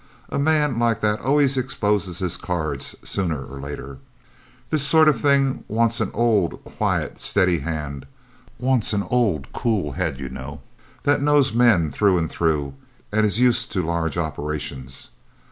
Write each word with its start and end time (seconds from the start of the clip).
A 0.29 0.39
man 0.39 0.79
like 0.79 1.01
that 1.01 1.19
always 1.21 1.57
exposes 1.57 2.17
his 2.17 2.35
cards, 2.35 2.95
sooner 3.03 3.45
or 3.45 3.59
later. 3.59 3.99
This 4.71 4.81
sort 4.81 5.07
of 5.07 5.21
thing 5.21 5.63
wants 5.67 6.01
an 6.01 6.09
old, 6.15 6.63
quiet, 6.63 7.19
steady 7.21 7.59
hand 7.59 8.07
wants 8.57 8.93
an 8.93 9.03
old 9.11 9.53
cool 9.53 9.91
head, 9.91 10.19
you 10.19 10.27
know, 10.29 10.61
that 11.03 11.21
knows 11.21 11.53
men, 11.53 11.91
through 11.91 12.17
and 12.17 12.31
through, 12.31 12.73
and 13.11 13.27
is 13.27 13.39
used 13.39 13.71
to 13.73 13.85
large 13.85 14.17
operations. 14.17 15.11